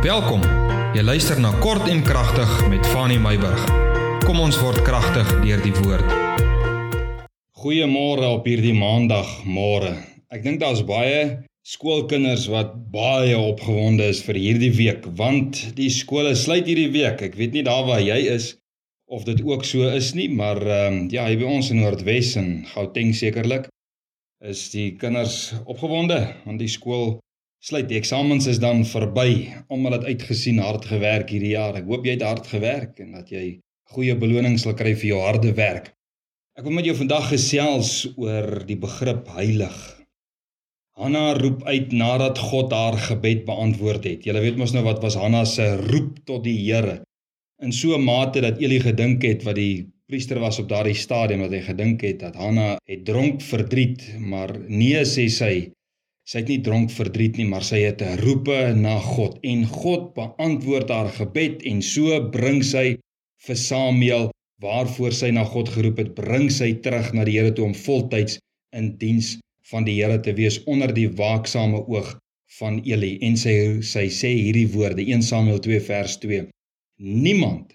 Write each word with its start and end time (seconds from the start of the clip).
Welkom. 0.00 0.40
Jy 0.96 1.02
luister 1.04 1.36
na 1.44 1.50
Kort 1.60 1.84
en 1.92 1.98
Kragtig 2.00 2.48
met 2.72 2.86
Fanny 2.88 3.18
Meyburg. 3.20 3.66
Kom 4.24 4.38
ons 4.40 4.56
word 4.56 4.80
kragtig 4.86 5.28
deur 5.42 5.60
die 5.60 5.74
woord. 5.76 6.14
Goeiemôre 7.60 8.30
op 8.38 8.48
hierdie 8.48 8.72
maandag 8.72 9.28
môre. 9.44 9.92
Ek 10.32 10.40
dink 10.46 10.62
daar's 10.64 10.80
baie 10.88 11.44
skoolkinders 11.68 12.48
wat 12.48 12.72
baie 12.96 13.36
opgewonde 13.36 14.08
is 14.08 14.24
vir 14.24 14.40
hierdie 14.40 14.72
week 14.78 15.04
want 15.20 15.66
die 15.76 15.92
skole 15.92 16.32
sluit 16.32 16.64
hierdie 16.64 16.88
week. 16.96 17.20
Ek 17.20 17.36
weet 17.36 17.60
nie 17.60 17.68
daar 17.68 17.84
waar 17.84 18.00
jy 18.00 18.22
is 18.32 18.54
of 19.04 19.28
dit 19.28 19.44
ook 19.44 19.68
so 19.68 19.84
is 19.92 20.14
nie, 20.16 20.30
maar 20.32 20.64
ehm 20.64 21.02
um, 21.04 21.08
ja, 21.12 21.28
hier 21.28 21.44
by 21.44 21.56
ons 21.60 21.74
in 21.76 21.84
Noordwes 21.84 22.38
en 22.40 22.62
Gauteng 22.72 23.12
sekerlik 23.12 23.68
is 24.40 24.70
die 24.72 24.94
kinders 24.96 25.50
opgewonde 25.66 26.24
want 26.48 26.64
die 26.64 26.72
skool 26.72 27.18
sluit. 27.60 27.88
Die 27.90 27.98
eksamens 28.00 28.48
is 28.50 28.60
dan 28.62 28.84
verby. 28.88 29.52
Almal 29.68 29.98
het 29.98 30.08
uitgesien 30.08 30.60
hard 30.62 30.88
gewerk 30.88 31.32
hierdie 31.32 31.54
jaar. 31.54 31.76
Ek 31.78 31.88
hoop 31.88 32.06
jy 32.06 32.16
het 32.16 32.26
hard 32.26 32.48
gewerk 32.50 33.00
en 33.04 33.14
dat 33.18 33.30
jy 33.32 33.60
goeie 33.94 34.16
beloning 34.16 34.58
sal 34.60 34.76
kry 34.78 34.94
vir 34.96 35.14
jou 35.14 35.22
harde 35.24 35.52
werk. 35.58 35.92
Ek 36.58 36.66
wil 36.66 36.76
met 36.76 36.86
jou 36.88 36.96
vandag 36.98 37.30
gesels 37.32 38.10
oor 38.20 38.62
die 38.68 38.78
begrip 38.80 39.28
heilig. 39.36 39.76
Hanna 41.00 41.30
roep 41.38 41.62
uit 41.64 41.94
nadat 41.96 42.38
God 42.50 42.74
haar 42.76 42.98
gebed 43.00 43.46
beantwoord 43.46 44.04
het. 44.04 44.26
Jy 44.26 44.34
weet 44.36 44.58
mos 44.60 44.74
nou 44.76 44.82
wat 44.84 45.00
was 45.00 45.16
Hanna 45.16 45.46
se 45.48 45.70
roep 45.80 46.18
tot 46.28 46.44
die 46.44 46.58
Here. 46.58 47.00
In 47.62 47.72
so 47.72 47.96
'n 47.96 48.04
mate 48.04 48.40
dat 48.40 48.60
Eli 48.60 48.80
gedink 48.80 49.22
het 49.22 49.44
wat 49.44 49.56
die 49.56 49.88
priester 50.06 50.40
was 50.40 50.58
op 50.58 50.68
daardie 50.68 50.94
stadium 50.94 51.40
dat 51.40 51.52
hy 51.52 51.60
gedink 51.60 52.00
het 52.02 52.18
dat 52.20 52.36
Hanna 52.36 52.78
het 52.84 53.04
dronk 53.04 53.40
verdriet, 53.40 54.02
maar 54.18 54.50
nee 54.68 55.04
sê 55.04 55.28
sy, 55.28 55.70
Sy 56.30 56.44
het 56.44 56.50
nie 56.52 56.60
dronk 56.62 56.92
verdriet 56.94 57.38
nie, 57.40 57.44
maar 57.50 57.64
sy 57.66 57.78
het 57.82 58.02
'n 58.06 58.20
roepe 58.20 58.56
na 58.80 58.92
God 59.04 59.38
en 59.52 59.62
God 59.66 60.02
beantwoord 60.18 60.90
haar 60.94 61.08
gebed 61.14 61.64
en 61.70 61.80
so 61.82 62.18
bring 62.36 62.60
sy 62.68 62.84
vir 63.46 63.56
Samuel 63.62 64.28
waarvoor 64.66 65.16
sy 65.20 65.30
na 65.38 65.42
God 65.54 65.72
geroep 65.76 65.98
het, 65.98 66.12
bring 66.20 66.46
sy 66.58 66.68
terug 66.84 67.08
na 67.16 67.24
die 67.26 67.34
Here 67.38 67.50
toe 67.56 67.64
om 67.70 67.74
voltyds 67.74 68.38
in 68.80 68.92
diens 69.00 69.32
van 69.72 69.88
die 69.88 69.96
Here 69.96 70.20
te 70.26 70.36
wees 70.38 70.60
onder 70.74 70.94
die 71.00 71.08
waaksame 71.22 71.82
oog 71.96 72.14
van 72.60 72.78
Eli. 72.92 73.10
En 73.26 73.34
sy 73.44 73.56
sy 73.94 74.06
sê 74.20 74.30
hierdie 74.36 74.70
woorde 74.76 75.02
1 75.02 75.26
Samuel 75.32 75.58
2 75.66 75.82
vers 75.90 76.16
2 76.26 76.46
Niemand 77.26 77.74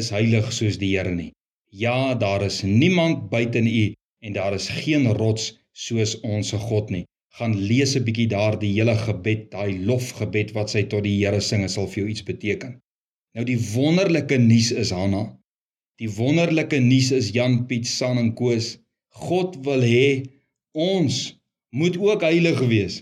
is 0.00 0.10
heilig 0.10 0.50
soos 0.58 0.80
die 0.82 0.90
Here 0.96 1.14
nie. 1.14 1.30
Ja, 1.70 2.14
daar 2.14 2.42
is 2.50 2.62
niemand 2.66 3.30
buite 3.30 3.62
U 3.62 3.86
en 4.26 4.32
daar 4.32 4.58
is 4.58 4.68
geen 4.82 5.06
rots 5.22 5.52
soos 5.86 6.18
ons 6.26 6.50
God 6.66 6.90
nie 6.90 7.06
gaan 7.38 7.54
lees 7.68 7.94
'n 7.96 8.04
bietjie 8.06 8.28
daar 8.28 8.58
die 8.60 8.72
hele 8.76 8.96
gebed, 9.06 9.50
daai 9.54 9.78
lofgebed 9.88 10.52
wat 10.56 10.70
sy 10.70 10.82
tot 10.92 11.04
die 11.04 11.16
Here 11.20 11.40
sing, 11.40 11.64
sal 11.68 11.88
vir 11.88 12.02
jou 12.02 12.08
iets 12.12 12.24
beteken. 12.28 12.80
Nou 13.34 13.44
die 13.48 13.60
wonderlike 13.72 14.38
nuus 14.38 14.72
is 14.72 14.92
Hanna. 14.92 15.24
Die 16.00 16.10
wonderlike 16.10 16.80
nuus 16.80 17.12
is 17.12 17.30
Jan 17.32 17.66
Piet 17.66 17.86
San 17.86 18.18
en 18.18 18.34
Koos. 18.36 18.76
God 19.28 19.56
wil 19.64 19.80
hê 19.80 20.28
ons 20.76 21.38
moet 21.72 21.96
ook 21.96 22.22
heilig 22.22 22.60
wees. 22.68 23.00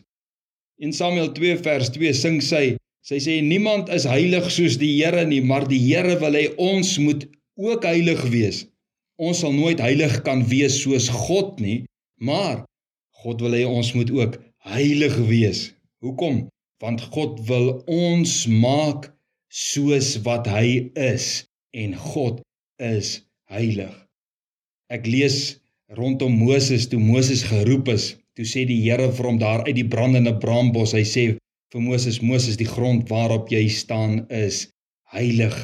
In 0.78 0.92
Samuel 0.92 1.32
2 1.34 1.58
vers 1.64 1.90
2 1.90 2.14
sing 2.14 2.38
sy, 2.42 2.76
sy 3.02 3.18
sê 3.18 3.40
niemand 3.42 3.90
is 3.90 4.06
heilig 4.06 4.46
soos 4.50 4.78
die 4.78 4.92
Here 5.00 5.26
nie, 5.26 5.42
maar 5.42 5.66
die 5.68 5.80
Here 5.82 6.18
wil 6.22 6.38
hê 6.38 6.46
ons 6.56 6.98
moet 7.02 7.26
ook 7.58 7.84
heilig 7.84 8.22
wees. 8.30 8.64
Ons 9.20 9.42
sal 9.42 9.52
nooit 9.52 9.80
heilig 9.82 10.20
kan 10.24 10.46
wees 10.48 10.78
soos 10.82 11.10
God 11.12 11.58
nie, 11.60 11.82
maar 12.22 12.62
God 13.20 13.42
wil 13.44 13.56
hê 13.56 13.64
ons 13.68 13.92
moet 13.96 14.10
ook 14.16 14.38
heilig 14.70 15.16
wees. 15.28 15.60
Hoekom? 16.04 16.46
Want 16.80 17.02
God 17.12 17.40
wil 17.48 17.82
ons 17.84 18.46
maak 18.48 19.10
soos 19.52 20.14
wat 20.24 20.48
hy 20.48 20.90
is 20.96 21.44
en 21.76 21.96
God 22.12 22.41
is 22.80 23.18
heilig. 23.52 23.92
Ek 24.88 25.04
lees 25.06 25.60
rondom 25.98 26.38
Moses 26.38 26.86
toe 26.88 27.00
Moses 27.03 27.42
geroep 27.47 27.91
is, 27.92 28.14
toe 28.38 28.47
sê 28.47 28.64
die 28.66 28.81
Here 28.86 29.10
vir 29.12 29.28
hom 29.28 29.41
daar 29.42 29.66
uit 29.66 29.76
die 29.76 29.87
brandende 29.87 30.32
braambos, 30.41 30.94
hy 30.97 31.04
sê 31.04 31.25
vir 31.70 31.84
Moses, 31.84 32.20
Moses, 32.22 32.56
die 32.58 32.69
grond 32.69 33.10
waarop 33.10 33.50
jy 33.52 33.66
staan 33.70 34.25
is 34.32 34.69
heilig. 35.12 35.54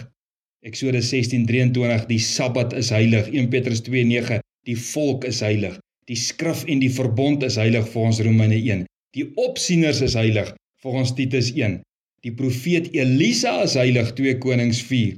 Eksodus 0.67 1.09
16:23 1.15 2.07
Die 2.11 2.19
Sabbat 2.19 2.75
is 2.75 2.91
heilig. 2.91 3.31
1 3.33 3.51
Petrus 3.51 3.83
2:9 3.87 4.43
Die 4.67 4.77
volk 4.77 5.25
is 5.25 5.41
heilig. 5.41 5.79
Die 6.07 6.19
skrif 6.19 6.63
en 6.71 6.79
die 6.83 6.93
verbond 6.93 7.43
is 7.43 7.57
heilig 7.59 7.91
ons 7.99 8.21
Romeine 8.23 8.59
1. 8.59 8.85
Die 9.17 9.27
opsieners 9.43 10.03
is 10.07 10.15
heilig 10.19 10.53
ons 10.87 11.11
Titus 11.19 11.51
1. 11.51 11.81
Die 12.23 12.31
profeet 12.31 12.93
Elisa 12.95 13.57
is 13.65 13.75
heilig 13.75 14.13
2 14.15 14.37
Konings 14.39 14.79
4. 14.87 15.17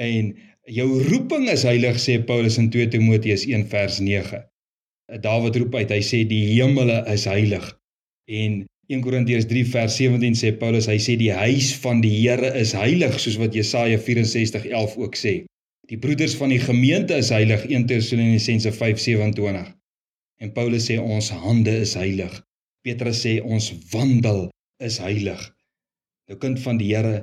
En 0.00 0.30
jou 0.72 0.86
roeping 1.10 1.50
is 1.52 1.66
heilig 1.68 1.98
sê 2.00 2.16
Paulus 2.24 2.56
in 2.60 2.70
2 2.72 2.88
Timoteus 2.94 3.44
1 3.44 3.66
vers 3.68 4.00
9. 4.00 4.40
Dawid 5.20 5.58
roep 5.60 5.76
uit, 5.76 5.92
hy 5.92 6.00
sê 6.00 6.22
die 6.28 6.40
hemele 6.54 7.02
is 7.12 7.26
heilig. 7.28 7.66
En 8.32 8.62
1 8.88 9.04
Korintiërs 9.04 9.46
3 9.50 9.64
vers 9.74 10.00
17 10.00 10.40
sê 10.40 10.54
Paulus, 10.56 10.88
hy 10.88 10.96
sê 11.00 11.18
die 11.20 11.32
huis 11.32 11.74
van 11.84 12.00
die 12.04 12.12
Here 12.16 12.54
is 12.56 12.72
heilig 12.76 13.20
soos 13.20 13.36
wat 13.40 13.56
Jesaja 13.56 14.00
64:11 14.00 14.96
ook 15.04 15.20
sê. 15.20 15.42
Die 15.92 16.00
broeders 16.00 16.36
van 16.40 16.52
die 16.52 16.60
gemeente 16.60 17.16
is 17.20 17.28
heilig 17.32 17.68
1 17.68 17.86
Tessalonisense 17.92 18.72
5:27. 18.72 19.72
En 20.44 20.50
Paulus 20.52 20.84
sê 20.90 20.98
ons 21.00 21.30
hande 21.40 21.72
is 21.86 21.94
heilig. 21.96 22.34
Petrus 22.84 23.22
sê 23.24 23.38
ons 23.40 23.70
wandel 23.94 24.42
is 24.84 24.98
heilig. 25.00 25.40
Nou 26.28 26.36
kind 26.42 26.60
van 26.60 26.80
die 26.80 26.90
Here, 26.92 27.14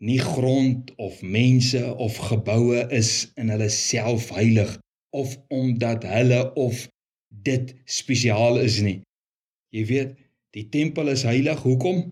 nie 0.00 0.20
grond 0.20 0.88
of 0.96 1.18
mense 1.20 1.82
of 2.00 2.16
geboue 2.30 2.86
is 2.96 3.28
in 3.36 3.52
hulle 3.52 3.68
self 3.74 4.30
heilig 4.32 4.72
of 5.12 5.34
omdat 5.52 6.06
hulle 6.08 6.40
of 6.56 6.86
dit 7.44 7.74
spesiaal 7.84 8.56
is 8.62 8.80
nie. 8.86 9.00
Jy 9.76 9.84
weet, 9.90 10.16
die 10.56 10.64
tempel 10.72 11.12
is 11.12 11.26
heilig. 11.28 11.60
Hoekom? 11.66 12.06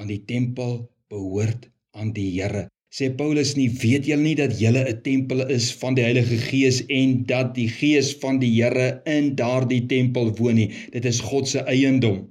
Want 0.00 0.12
die 0.12 0.22
tempel 0.24 0.78
behoort 1.12 1.68
aan 1.92 2.16
die 2.16 2.30
Here 2.38 2.66
sê 2.92 3.10
Paulus 3.10 3.54
nie 3.56 3.68
weet 3.82 4.06
julle 4.06 4.22
nie 4.22 4.36
dat 4.38 4.54
julle 4.60 4.84
'n 4.88 5.02
tempel 5.02 5.42
is 5.50 5.72
van 5.80 5.94
die 5.94 6.04
Heilige 6.04 6.38
Gees 6.38 6.82
en 6.86 7.24
dat 7.26 7.54
die 7.54 7.68
Gees 7.68 8.14
van 8.22 8.38
die 8.38 8.52
Here 8.54 9.02
in 9.04 9.34
daardie 9.36 9.86
tempel 9.86 10.32
woon 10.38 10.54
nie? 10.54 10.70
Dit 10.92 11.04
is 11.04 11.20
God 11.20 11.48
se 11.48 11.60
eiendom. 11.64 12.28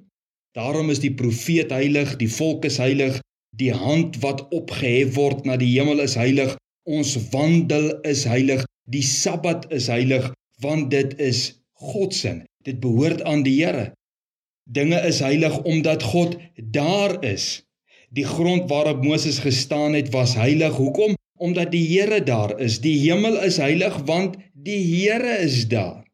Daarom 0.56 0.90
is 0.90 1.00
die 1.00 1.14
profeet 1.14 1.72
heilig 1.72 2.16
die 2.18 2.32
volk 2.32 2.66
is 2.66 2.78
heilig 2.78 3.20
die 3.56 3.72
hand 3.72 4.20
wat 4.24 4.48
opgehef 4.52 5.16
word 5.16 5.46
na 5.46 5.58
die 5.58 5.74
hemel 5.76 6.00
is 6.00 6.16
heilig 6.16 6.56
ons 6.86 7.16
wandel 7.34 7.92
is 8.04 8.24
heilig 8.24 8.64
die 8.92 9.04
sabbat 9.04 9.66
is 9.74 9.88
heilig 9.88 10.32
want 10.62 10.92
dit 10.92 11.16
is 11.20 11.60
God 11.74 12.14
se 12.14 12.42
dit 12.66 12.80
behoort 12.80 13.22
aan 13.24 13.44
die 13.44 13.58
Here. 13.60 13.92
Dinge 14.66 15.02
is 15.06 15.20
heilig 15.20 15.58
omdat 15.64 16.04
God 16.04 16.38
daar 16.56 17.24
is 17.24 17.65
Die 18.16 18.24
grond 18.26 18.70
waarop 18.70 19.03
Moses 19.03 19.42
gestaan 19.44 19.94
het 19.94 20.09
was 20.09 20.36
heilig. 20.36 20.76
Hoekom? 20.76 21.16
Omdat 21.38 21.72
die 21.72 21.84
Here 21.88 22.24
daar 22.24 22.59
is. 22.59 22.80
Die 22.80 22.96
hemel 23.00 23.42
is 23.44 23.58
heilig 23.58 23.98
want 24.08 24.38
die 24.53 24.80
Here 24.80 25.38
is 25.44 25.68
daar. 25.68 26.06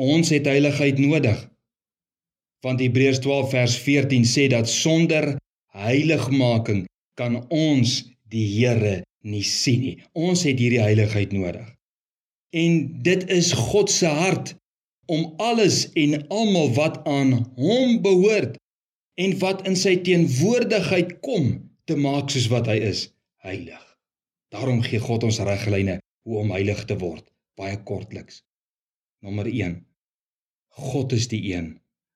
Ons 0.00 0.32
het 0.32 0.48
heiligheid 0.48 0.98
nodig. 0.98 1.36
Want 2.64 2.80
Hebreërs 2.80 3.20
12 3.20 3.50
vers 3.50 3.76
14 3.84 4.24
sê 4.24 4.46
dat 4.48 4.68
sonder 4.68 5.34
heiligmaking 5.76 6.86
kan 7.20 7.42
ons 7.52 7.98
die 8.32 8.46
Here 8.54 9.02
nie 9.20 9.44
sien 9.44 9.84
nie. 9.84 9.98
Ons 10.16 10.46
het 10.48 10.56
hierdie 10.58 10.80
heiligheid 10.80 11.36
nodig. 11.36 11.68
En 12.56 13.02
dit 13.04 13.28
is 13.28 13.52
God 13.52 13.92
se 13.92 14.08
hart 14.08 14.54
om 15.12 15.34
alles 15.36 15.90
en 15.92 16.22
almal 16.32 16.72
wat 16.78 17.02
aan 17.04 17.36
hom 17.60 18.00
behoort 18.00 18.56
en 19.20 19.34
wat 19.38 19.66
in 19.68 19.76
sy 19.76 19.96
teenwoordigheid 20.06 21.18
kom 21.24 21.52
te 21.88 21.96
maak 21.98 22.30
soos 22.32 22.48
wat 22.52 22.70
hy 22.70 22.78
is, 22.92 23.06
heilig. 23.44 23.82
Daarom 24.52 24.82
gee 24.84 25.00
God 25.02 25.24
ons 25.28 25.40
riglyne 25.44 25.98
hoe 26.28 26.38
om 26.42 26.52
heilig 26.54 26.84
te 26.88 26.96
word, 26.98 27.24
baie 27.58 27.76
kortliks. 27.88 28.42
Nommer 29.22 29.48
1. 29.48 29.80
God 30.72 31.12
is 31.12 31.28
die 31.28 31.42
een 31.52 31.74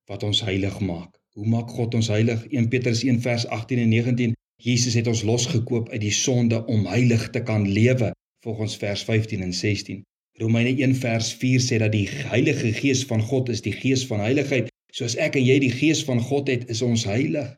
wat 0.09 0.23
ons 0.25 0.43
heilig 0.47 0.79
maak. 0.81 1.17
Hoe 1.37 1.47
maak 1.51 1.71
God 1.77 1.95
ons 1.99 2.09
heilig? 2.09 2.47
1 2.49 2.69
Petrus 2.73 3.03
1 3.05 3.21
vers 3.25 3.45
18 3.53 3.83
en 3.83 3.91
19. 3.93 4.37
Jesus 4.63 4.95
het 4.97 5.09
ons 5.11 5.25
losgekoop 5.27 5.91
uit 5.93 6.01
die 6.01 6.15
sonde 6.15 6.63
om 6.73 6.87
heilig 6.89 7.29
te 7.35 7.43
kan 7.45 7.67
lewe, 7.69 8.13
volgens 8.45 8.77
vers 8.81 9.03
15 9.05 9.43
en 9.45 9.53
16. 9.53 10.01
Romeine 10.41 10.73
1 10.81 10.95
vers 11.03 11.33
4 11.43 11.61
sê 11.65 11.81
dat 11.83 11.93
die 11.93 12.07
Heilige 12.09 12.73
Gees 12.77 13.05
van 13.09 13.23
God 13.25 13.51
is 13.53 13.63
die 13.65 13.75
gees 13.75 14.07
van 14.09 14.21
heiligheid 14.25 14.73
Soos 14.97 15.13
ek 15.21 15.35
en 15.37 15.45
jy 15.45 15.59
die 15.61 15.73
gees 15.75 16.01
van 16.09 16.23
God 16.25 16.49
het, 16.49 16.63
is 16.73 16.81
ons 16.85 17.03
heilig. 17.05 17.51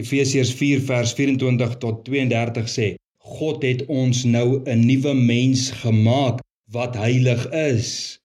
Efesiërs 0.00 0.52
4 0.56 0.80
vers 0.88 1.10
24 1.18 1.74
tot 1.82 2.04
32 2.08 2.70
sê: 2.72 2.86
God 3.36 3.64
het 3.66 3.82
ons 3.92 4.22
nou 4.24 4.62
'n 4.64 4.86
nuwe 4.88 5.12
mens 5.14 5.70
gemaak 5.82 6.40
wat 6.72 6.96
heilig 6.96 7.42
is. 7.52 8.18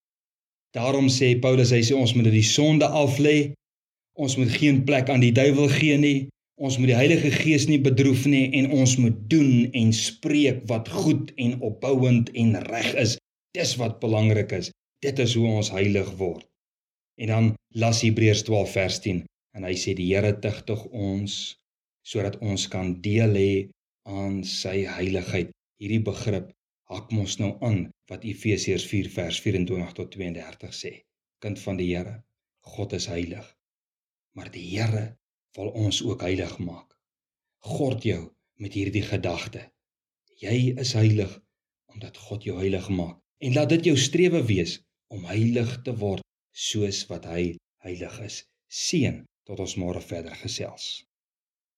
Daarom 0.71 1.09
sê 1.11 1.35
Paulus 1.43 1.71
hy 1.75 1.81
sê 1.83 1.95
ons 1.95 2.13
moet 2.15 2.31
die 2.31 2.47
sonde 2.47 2.87
af 2.87 3.19
lê. 3.19 3.51
Ons 4.15 4.37
moet 4.37 4.51
geen 4.51 4.83
plek 4.87 5.09
aan 5.09 5.23
die 5.23 5.35
duiwel 5.35 5.67
gee 5.67 5.97
nie. 5.97 6.29
Ons 6.55 6.77
moet 6.77 6.91
die 6.93 6.99
Heilige 7.01 7.31
Gees 7.31 7.65
nie 7.67 7.79
bedroef 7.81 8.25
nie 8.25 8.51
en 8.53 8.71
ons 8.71 8.97
moet 8.97 9.17
doen 9.29 9.71
en 9.73 9.93
spreek 9.93 10.61
wat 10.69 10.89
goed 10.89 11.31
en 11.35 11.59
opbouend 11.59 12.29
en 12.31 12.55
reg 12.69 12.93
is. 12.93 13.17
Dis 13.57 13.75
wat 13.81 13.99
belangrik 13.99 14.51
is. 14.51 14.71
Dit 15.01 15.19
is 15.19 15.33
hoe 15.33 15.47
ons 15.47 15.71
heilig 15.73 16.11
word. 16.21 16.50
En 17.19 17.27
dan 17.27 17.53
las 17.83 18.01
Hebreërs 18.05 18.43
12 18.47 18.71
vers 18.71 18.99
10 19.03 19.23
en 19.57 19.67
hy 19.67 19.75
sê 19.79 19.93
die 19.97 20.07
Here 20.13 20.31
tugtig 20.43 20.83
ons 20.91 21.37
sodat 22.11 22.37
ons 22.41 22.67
kan 22.71 22.93
deel 23.05 23.35
hê 23.37 23.53
aan 24.09 24.41
sy 24.47 24.81
heiligheid. 24.87 25.51
Hierdie 25.81 26.01
begrip 26.05 26.51
hak 26.91 27.11
mos 27.15 27.37
nou 27.39 27.53
aan 27.67 27.85
wat 28.11 28.25
Efesiërs 28.27 28.85
4 28.89 29.09
vers 29.15 29.39
24 29.43 29.93
tot 29.99 30.11
32 30.15 30.73
sê. 30.75 30.93
Kind 31.43 31.59
van 31.59 31.77
die 31.79 31.91
Here, 31.91 32.17
God 32.75 32.93
is 32.97 33.07
heilig. 33.11 33.45
Maar 34.35 34.51
die 34.53 34.65
Here 34.73 35.05
wil 35.57 35.71
ons 35.85 36.01
ook 36.05 36.23
heilig 36.25 36.57
maak. 36.63 36.97
God 37.61 38.03
jou 38.07 38.21
met 38.61 38.73
hierdie 38.73 39.05
gedagte. 39.05 39.67
Jy 40.41 40.73
is 40.81 40.95
heilig 40.97 41.33
omdat 41.91 42.17
God 42.17 42.45
jou 42.47 42.57
heilig 42.57 42.87
maak. 42.89 43.19
En 43.43 43.53
laat 43.53 43.69
dit 43.73 43.91
jou 43.91 43.97
strewe 43.97 44.41
wees 44.47 44.79
om 45.11 45.25
heilig 45.27 45.73
te 45.85 45.93
word 45.97 46.23
soos 46.53 47.05
wat 47.09 47.25
hy 47.25 47.55
heilig 47.85 48.19
is. 48.25 48.41
Seën 48.67 49.23
tot 49.47 49.59
ons 49.59 49.77
môre 49.77 50.01
verder 50.01 50.35
gesels. 50.43 51.03